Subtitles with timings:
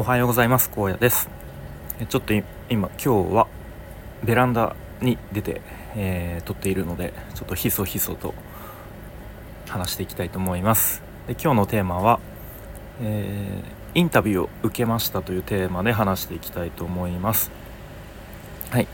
[0.00, 0.70] おはようございます。
[0.74, 1.28] 荒野です。
[2.08, 3.46] ちょっと今今日は
[4.24, 5.60] ベランダに出て、
[5.94, 8.32] えー、撮っているのでちょっとひそひそと
[9.68, 11.02] 話していきたいと思います。
[11.26, 12.18] で今日のテーマは、
[13.02, 17.50] えー、インタビューを受けましたというテーマで話していきたいと思います。
[18.70, 18.88] はい。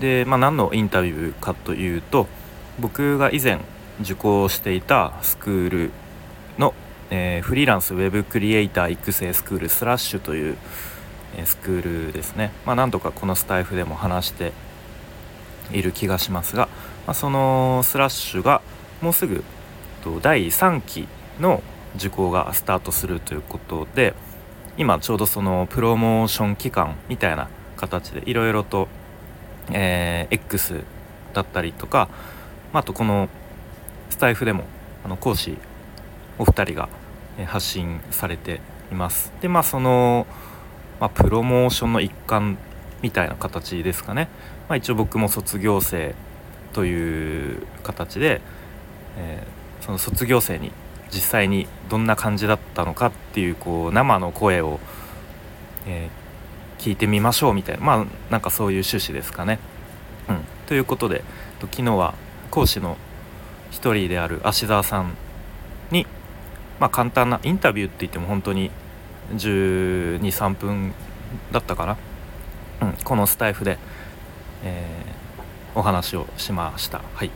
[0.00, 2.26] で、まあ、何のインタビューかというと
[2.80, 3.60] 僕が以前
[4.00, 5.90] 受講していたスクール
[7.10, 10.56] えー、フリーランスウェブクリエイター育成スクールスラッシュという、
[11.36, 14.52] えー、スクールですね、まあ、なんとかこのスタイフでも話して
[15.72, 16.68] いる気がしますが、
[17.06, 18.62] まあ、そのスラッシュが
[19.00, 19.44] もうすぐ
[20.22, 21.06] 第3期
[21.40, 21.62] の
[21.96, 24.14] 受講がスタートするということで
[24.76, 28.88] 今ちょうどそのプロモーション期間みたいな形でいろいろと、
[29.72, 30.82] えー、X
[31.34, 32.08] だったりとか、
[32.72, 33.28] まあ、あとこの
[34.10, 34.64] スタイフでも
[35.04, 35.58] あの講師
[36.38, 36.88] お二人が
[37.46, 38.60] 発信されて
[38.90, 39.32] います。
[39.40, 40.26] でまあその、
[41.00, 42.58] まあ、プロモーションの一環
[43.02, 44.28] みたいな形ですかね、
[44.68, 46.14] まあ、一応僕も卒業生
[46.72, 48.40] という形で、
[49.16, 50.72] えー、その卒業生に
[51.10, 54.80] 実際にどんな感じだったのかっていうこう生の声を、
[55.86, 59.58] えー、聞いてみましょうみたいなまあなんかそういう趣旨ですかね。
[60.28, 61.22] うん、ということで
[61.60, 62.14] 昨日は
[62.50, 62.96] 講師の
[63.70, 65.14] 一人である芦澤さん
[66.80, 68.70] まあ、簡単なインタビューって言っても本当に
[69.34, 70.94] 1 2 3分
[71.52, 71.96] だったかな、
[72.82, 73.78] うん、このスタイフで、
[74.64, 77.02] えー、お話をしました。
[77.14, 77.30] はい、う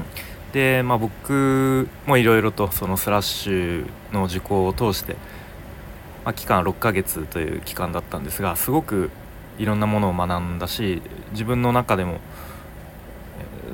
[0.00, 5.16] ん、で、まあ、僕もいろいろとそのスラッシュの受講を通して、
[6.24, 9.10] まあ、期間6ヶ月という期間だったんですがすごく
[9.58, 12.20] いろんなものを学んだし自分の中でも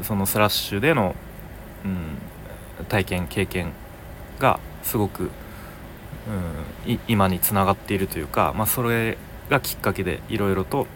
[0.03, 1.15] そのスラッシュでの、
[1.85, 1.89] う
[2.83, 3.73] ん、体験経験
[4.39, 9.19] がすごく、うん、今につながっているというか、まあ、それ
[9.51, 10.87] がきっかけでいろいろと、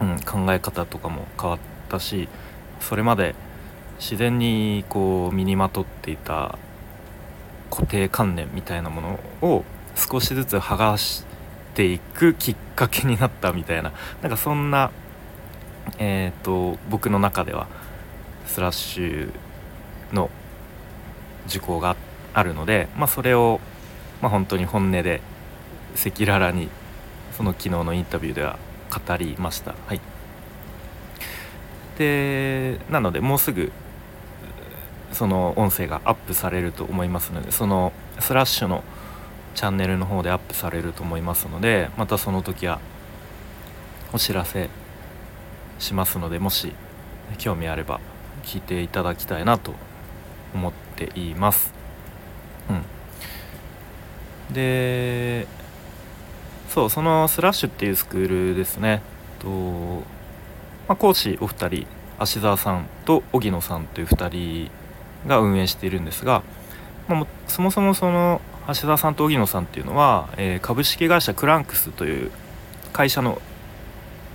[0.00, 1.58] うん、考え方とかも変わっ
[1.88, 2.28] たし
[2.80, 3.34] それまで
[3.98, 6.58] 自然にこう身にまとっていた
[7.70, 9.64] 固定観念みたいなものを
[9.94, 11.24] 少しずつ剥がし
[11.74, 13.92] ていくきっかけになったみたいな
[14.22, 14.90] なんかそんな、
[15.98, 17.68] えーと、僕の中では
[18.46, 19.32] スラッシュ
[20.12, 20.30] の
[21.46, 22.09] 受講があって。
[22.34, 23.60] あるので、まあ、それを、
[24.22, 25.20] まあ、本当に本音で
[25.94, 26.68] 赤裸々に
[27.36, 28.58] その昨日のインタビューでは
[28.90, 29.74] 語りました。
[29.86, 30.00] はい、
[31.98, 33.72] でなのでもうすぐ
[35.12, 38.84] その音声がアップされると思いますのでそのスラッシュの
[39.54, 42.80] チャンネルの方でアップされると思いますのでまたその時は
[44.12, 44.70] お知らせ
[45.78, 46.72] しますのでもし
[47.38, 48.00] 興味あれば
[48.44, 49.74] 聞いていただきたいなと
[50.54, 51.79] 思っています。
[54.52, 55.46] で
[56.68, 59.02] そうそのスラッシュっていうスクールですね。
[59.40, 61.86] と、まあ、講師お二人
[62.18, 64.70] 芦澤さんと荻野さんという2人
[65.26, 66.42] が運営しているんですが、
[67.08, 72.30] まあ、そもそもその橋澤さんと荻野さんっていうのは、えー、株式会社クランクスという
[72.92, 73.40] 会社の、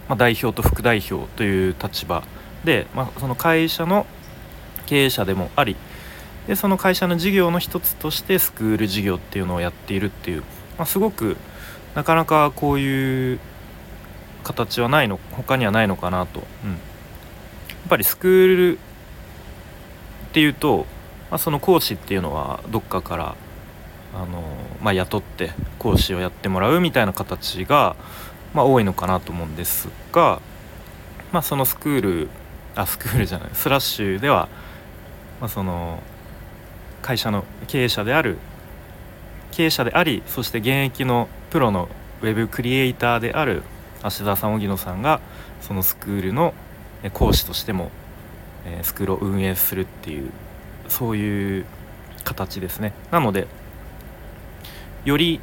[0.09, 2.23] まあ、代表と副代表という立場
[2.65, 4.05] で、まあ、その会社の
[4.87, 5.75] 経営者でもあり
[6.47, 10.44] でその会社の事業の一つとしてスクール事業っていうのをやっているっていう、
[10.78, 11.38] まあ、すごく
[11.95, 13.39] なかなかこういう
[14.44, 16.79] 形はないの他にはないのかなと、うん、やっ
[17.89, 20.85] ぱりスクールっていうと、
[21.31, 23.35] まあ、その講師っていうのはどっかから
[24.13, 24.44] あの、
[24.81, 27.95] まあ、雇って講師をやってもらうみたいな形が、
[28.53, 30.41] まあ、多いのかなと思うんですが、
[31.31, 32.29] まあ、そのスクール
[32.75, 34.50] あスクールじゃないスラッシュでは、
[35.39, 36.03] まあ、その
[37.05, 38.38] 会社の経営者である
[39.51, 41.88] 経営者でありそして現役のプロの
[42.23, 43.61] ウェブクリエイターである
[44.01, 45.21] 芦田さん荻野さんが
[45.61, 46.55] そのスクールの
[47.13, 47.91] 講師としても
[48.81, 50.31] スクールを運営するっていう
[50.89, 51.65] そういう
[52.23, 52.91] 形ですね。
[53.11, 53.45] なので
[55.03, 55.41] より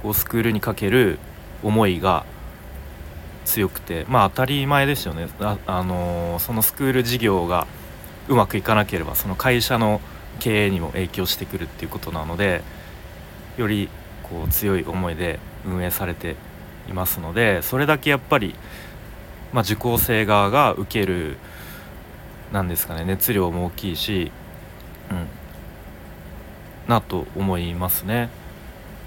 [0.00, 1.18] こうスクールにかける
[1.64, 2.24] 思いが
[3.44, 5.26] 強くてまあ当たり前ですよね。
[5.40, 7.66] あ、あのー、そのスクール事業が
[8.28, 10.00] うまくいかなければその会社の
[10.40, 12.62] 経営にも影響してくるっていうことなので
[13.56, 13.88] より
[14.24, 16.34] こう強い思いで運営されて
[16.88, 18.54] いますのでそれだけやっぱり、
[19.52, 21.36] まあ、受講生側が受ける
[22.52, 24.32] なんですかね熱量も大きいし、
[25.10, 25.26] うん、
[26.88, 28.28] なと思いますね。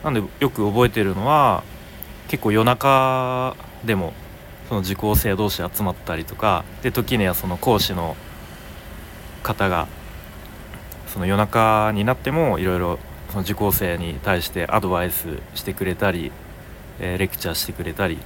[0.03, 1.63] なんでよく覚えてるのは
[2.27, 4.13] 結構夜中でも
[4.67, 8.15] その受講生同士集まったりとかで時にはその講師の
[9.43, 9.87] 方が
[11.13, 12.99] その夜中になってもいろいろ
[13.29, 16.31] その受講生に対してアドバイスしてくれたり
[16.99, 18.17] えー、レクチャーしてくれたり、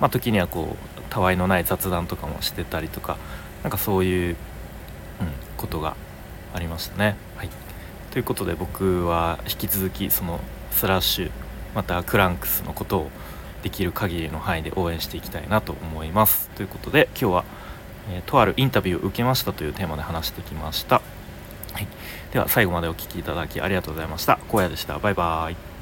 [0.00, 3.16] まあ、時にはこうたわいのない雑談とかもしてたりとか
[3.62, 4.36] なんかそういう、
[5.20, 5.96] うん、ことが
[6.52, 7.16] ありましたね。
[7.36, 7.48] はい、
[8.10, 10.40] ということで僕は引き続きその
[10.70, 11.30] スラッシュ
[11.74, 13.10] またクランクスのことを
[13.62, 16.48] できる限りの範囲で応援していきたいなと思います。
[16.50, 17.44] ということで今日は、
[18.12, 21.00] えー、とあるインタビューを受けましたというテーマで話してきました。
[21.74, 21.88] はい、
[22.32, 24.38] では最後までお聴きいただきありがとうございました。
[24.48, 24.98] 荒野でした。
[24.98, 25.73] バイバーイ。